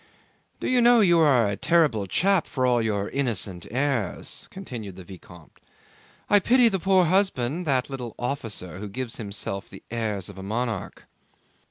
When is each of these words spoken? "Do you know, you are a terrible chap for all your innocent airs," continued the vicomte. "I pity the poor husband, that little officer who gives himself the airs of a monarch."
"Do 0.59 0.67
you 0.67 0.81
know, 0.81 0.99
you 1.01 1.19
are 1.19 1.47
a 1.47 1.55
terrible 1.55 2.07
chap 2.07 2.47
for 2.47 2.65
all 2.65 2.81
your 2.81 3.07
innocent 3.09 3.67
airs," 3.69 4.47
continued 4.49 4.95
the 4.95 5.03
vicomte. 5.03 5.59
"I 6.27 6.39
pity 6.39 6.69
the 6.69 6.79
poor 6.79 7.05
husband, 7.05 7.67
that 7.67 7.87
little 7.87 8.15
officer 8.17 8.79
who 8.79 8.87
gives 8.89 9.17
himself 9.17 9.69
the 9.69 9.83
airs 9.91 10.27
of 10.27 10.39
a 10.39 10.43
monarch." 10.43 11.05